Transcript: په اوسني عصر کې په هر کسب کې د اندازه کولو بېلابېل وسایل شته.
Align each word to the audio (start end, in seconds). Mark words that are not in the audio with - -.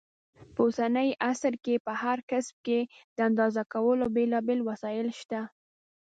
په 0.53 0.59
اوسني 0.67 1.09
عصر 1.29 1.53
کې 1.65 1.75
په 1.85 1.93
هر 2.01 2.17
کسب 2.31 2.55
کې 2.65 2.79
د 3.15 3.17
اندازه 3.29 3.61
کولو 3.73 4.05
بېلابېل 4.15 4.59
وسایل 4.69 5.07
شته. 5.19 5.41